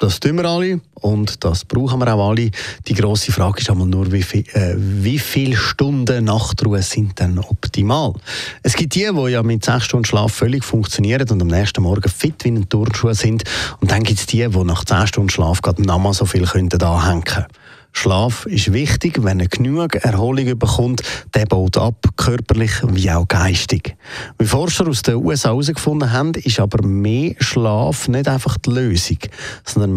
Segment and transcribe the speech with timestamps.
[0.00, 2.50] Das tun wir alle und das brauchen wir auch alle.
[2.88, 7.38] Die grosse Frage ist einmal nur, wie, viel, äh, wie viele Stunden Nachtruhe sind denn
[7.38, 8.14] optimal?
[8.62, 12.08] Es gibt die, die ja mit sechs Stunden Schlaf völlig funktionieren und am nächsten Morgen
[12.08, 13.44] fit wie ein Turnschuh sind.
[13.82, 16.82] Und dann gibt es die, die nach zehn Stunden Schlaf gerade nochmal so viel könnten
[16.82, 17.46] anhängen können.
[17.92, 21.02] Schlaf ist wichtig, wenn er genug Erholung bekommt,
[21.34, 23.96] der baut ab, körperlich wie auch geistig.
[24.38, 29.18] Wie Forscher aus den USA herausgefunden haben, ist aber mehr Schlaf nicht einfach die Lösung,
[29.64, 29.92] sondern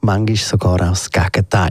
[0.00, 1.70] manchmal sogar auch das Gegenteil.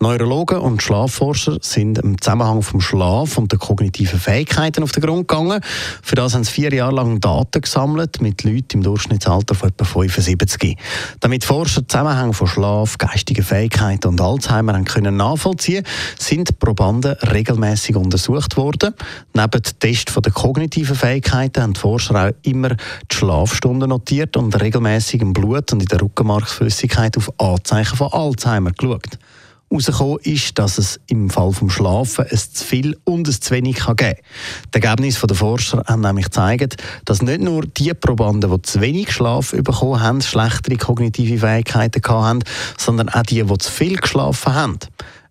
[0.00, 5.28] Neurologen und Schlafforscher sind im Zusammenhang vom Schlaf und der kognitiven Fähigkeiten auf den Grund
[5.28, 5.60] gegangen.
[6.02, 9.84] Für das haben sie vier Jahre lang Daten gesammelt mit Leuten im Durchschnittsalter von etwa
[9.84, 10.76] 75.
[11.20, 15.84] Damit Forscher Zusammenhänge von Schlaf, geistigen Fähigkeiten und Alzheimer haben können nachvollziehen,
[16.18, 18.94] sind Probanden regelmäßig untersucht worden.
[19.32, 24.58] Neben dem Test der kognitiven Fähigkeiten haben die Forscher auch immer die Schlafstunden notiert und
[24.60, 29.18] regelmäßig im Blut und in der Rückenmarksflüssigkeit auf Anzeichen von Alzheimer geschaut.
[29.74, 33.76] Herausgekommen ist, dass es im Fall des Schlafen ein zu viel und ein zu wenig
[33.76, 34.14] geben kann.
[34.72, 39.10] Die Ergebnisse der Forscher haben nämlich gezeigt, dass nicht nur die Probanden, die zu wenig
[39.10, 42.44] Schlaf bekommen haben, schlechtere kognitive Fähigkeiten hatten,
[42.78, 44.78] sondern auch die, die zu viel geschlafen haben.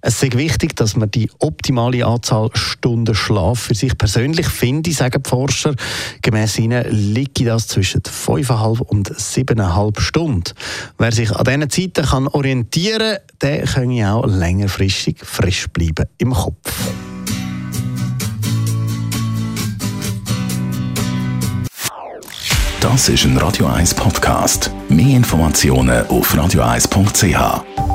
[0.05, 5.23] Es ist wichtig, dass man die optimale Anzahl Stunden Schlaf für sich persönlich findet, sagen
[5.23, 5.75] die Forscher.
[6.21, 10.51] Gemäss ihnen liegt das zwischen 5,5 und 7,5 Stunden.
[10.97, 16.73] Wer sich an diesen Zeiten orientieren kann, der kann auch längerfristig frisch bleiben im Kopf.
[22.81, 24.69] Das ist ein Radio 1 Podcast.
[24.89, 27.92] Mehr Informationen auf radio1.ch.